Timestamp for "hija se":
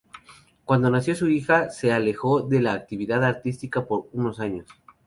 1.29-1.91